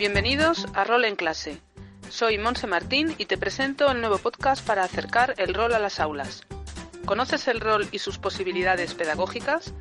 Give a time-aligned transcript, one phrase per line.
[0.00, 1.60] Bienvenidos a Rol en Clase.
[2.08, 6.00] Soy Monse Martín y te presento el nuevo podcast para acercar el rol a las
[6.00, 6.46] aulas.
[7.04, 9.74] ¿Conoces el rol y sus posibilidades pedagógicas?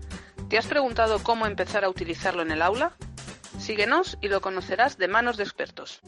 [0.50, 2.98] ¿Te has preguntado cómo empezar a utilizarlo en el aula?
[3.60, 6.02] Síguenos y lo conocerás de manos de expertos.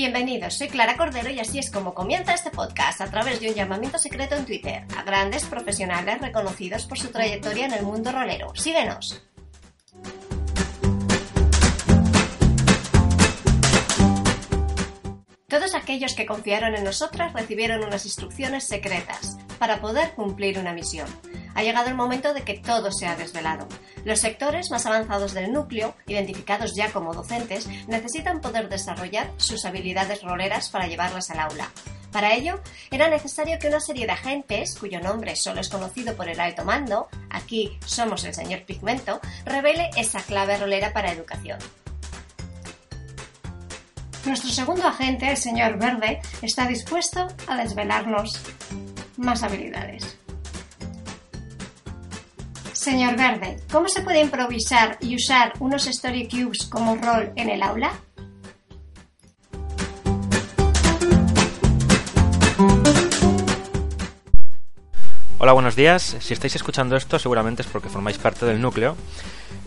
[0.00, 3.54] Bienvenidos, soy Clara Cordero y así es como comienza este podcast a través de un
[3.54, 8.50] llamamiento secreto en Twitter a grandes profesionales reconocidos por su trayectoria en el mundo rolero.
[8.56, 9.22] Síguenos.
[15.46, 21.08] Todos aquellos que confiaron en nosotras recibieron unas instrucciones secretas para poder cumplir una misión.
[21.54, 23.66] Ha llegado el momento de que todo sea desvelado.
[24.04, 30.22] Los sectores más avanzados del núcleo, identificados ya como docentes, necesitan poder desarrollar sus habilidades
[30.22, 31.70] roleras para llevarlas al aula.
[32.12, 36.28] Para ello, era necesario que una serie de agentes, cuyo nombre solo es conocido por
[36.28, 41.58] el alto mando, aquí somos el señor Pigmento, revele esa clave rolera para educación.
[44.24, 48.42] Nuestro segundo agente, el señor Verde, está dispuesto a desvelarnos
[49.16, 50.18] más habilidades.
[52.80, 57.62] Señor Verde, ¿cómo se puede improvisar y usar unos Story Cubes como rol en el
[57.62, 57.92] aula?
[65.36, 66.16] Hola, buenos días.
[66.20, 68.96] Si estáis escuchando esto, seguramente es porque formáis parte del núcleo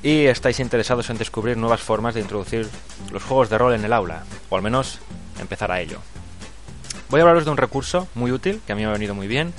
[0.01, 2.67] y estáis interesados en descubrir nuevas formas de introducir
[3.11, 4.97] los juegos de rol en el aula, o al menos
[5.39, 5.99] empezar a ello.
[7.11, 9.27] Voy a hablaros de un recurso muy útil que a mí me ha venido muy
[9.27, 9.53] bien,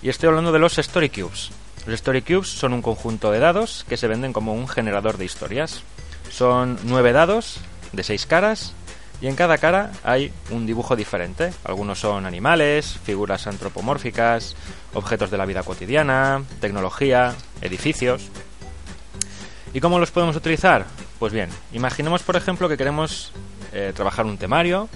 [0.00, 1.50] y estoy hablando de los Story Cubes.
[1.86, 5.24] Los Story Cubes son un conjunto de dados que se venden como un generador de
[5.24, 5.82] historias.
[6.30, 7.60] Son nueve dados
[7.92, 8.74] de seis caras
[9.20, 11.52] y en cada cara hay un dibujo diferente.
[11.64, 14.56] Algunos son animales, figuras antropomórficas,
[14.94, 18.30] objetos de la vida cotidiana, tecnología, edificios.
[19.72, 20.86] ¿Y cómo los podemos utilizar?
[21.20, 23.32] Pues bien, imaginemos por ejemplo que queremos
[23.72, 24.88] eh, trabajar un temario,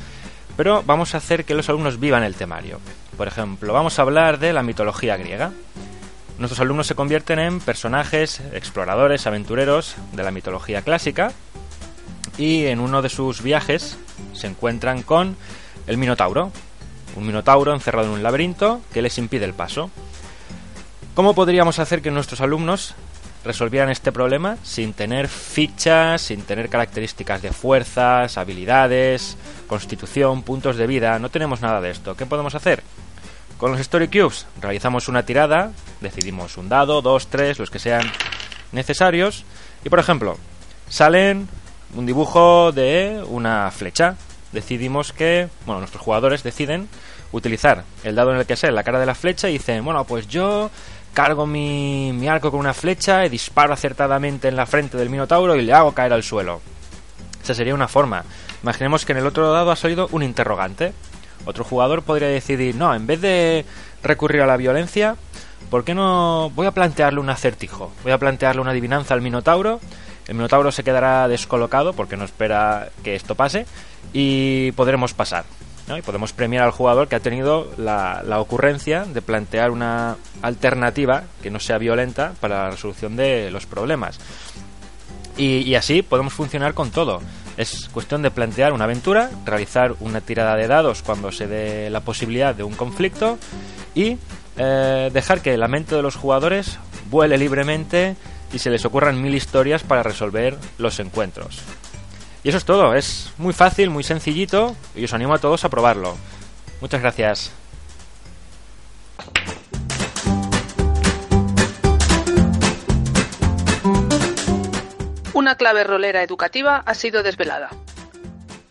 [0.56, 2.80] pero vamos a hacer que los alumnos vivan el temario.
[3.16, 5.52] Por ejemplo, vamos a hablar de la mitología griega.
[6.40, 11.32] Nuestros alumnos se convierten en personajes, exploradores, aventureros de la mitología clásica
[12.38, 13.98] y en uno de sus viajes
[14.32, 15.36] se encuentran con
[15.86, 16.50] el Minotauro,
[17.14, 19.90] un Minotauro encerrado en un laberinto que les impide el paso.
[21.14, 22.94] ¿Cómo podríamos hacer que nuestros alumnos
[23.44, 29.36] resolvieran este problema sin tener fichas, sin tener características de fuerzas, habilidades,
[29.66, 31.18] constitución, puntos de vida?
[31.18, 32.16] No tenemos nada de esto.
[32.16, 32.82] ¿Qué podemos hacer?
[33.60, 38.10] Con los Story Cubes realizamos una tirada, decidimos un dado, dos, tres, los que sean
[38.72, 39.44] necesarios,
[39.84, 40.38] y por ejemplo,
[40.88, 41.46] salen
[41.94, 44.16] un dibujo de una flecha.
[44.52, 46.88] Decidimos que, bueno, nuestros jugadores deciden
[47.32, 50.06] utilizar el dado en el que sea la cara de la flecha y dicen, bueno,
[50.06, 50.70] pues yo
[51.12, 55.54] cargo mi, mi arco con una flecha y disparo acertadamente en la frente del Minotauro
[55.54, 56.62] y le hago caer al suelo.
[57.42, 58.24] Esa sería una forma.
[58.62, 60.94] Imaginemos que en el otro dado ha salido un interrogante.
[61.44, 63.64] Otro jugador podría decidir, no, en vez de
[64.02, 65.16] recurrir a la violencia,
[65.70, 67.92] ¿por qué no voy a plantearle un acertijo?
[68.02, 69.80] Voy a plantearle una adivinanza al Minotauro.
[70.28, 73.66] El Minotauro se quedará descolocado porque no espera que esto pase
[74.12, 75.44] y podremos pasar.
[75.88, 75.98] ¿no?
[75.98, 81.24] Y podemos premiar al jugador que ha tenido la, la, ocurrencia de plantear una alternativa
[81.42, 84.20] que no sea violenta para la resolución de los problemas.
[85.36, 87.20] Y, y así podemos funcionar con todo.
[87.56, 92.00] Es cuestión de plantear una aventura, realizar una tirada de dados cuando se dé la
[92.00, 93.38] posibilidad de un conflicto
[93.94, 94.18] y
[94.56, 96.78] eh, dejar que la mente de los jugadores
[97.10, 98.16] vuele libremente
[98.52, 101.58] y se les ocurran mil historias para resolver los encuentros.
[102.42, 105.68] Y eso es todo, es muy fácil, muy sencillito y os animo a todos a
[105.68, 106.16] probarlo.
[106.80, 107.52] Muchas gracias.
[115.50, 117.70] Una clave rolera educativa ha sido desvelada.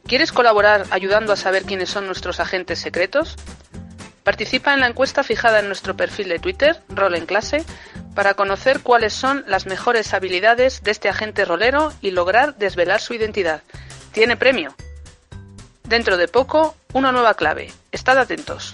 [0.07, 3.35] ¿Quieres colaborar ayudando a saber quiénes son nuestros agentes secretos?
[4.23, 7.65] Participa en la encuesta fijada en nuestro perfil de Twitter, Rol en Clase,
[8.15, 13.13] para conocer cuáles son las mejores habilidades de este agente rolero y lograr desvelar su
[13.13, 13.61] identidad.
[14.13, 14.73] Tiene premio.
[15.83, 17.73] Dentro de poco, una nueva clave.
[17.91, 18.73] Estad atentos.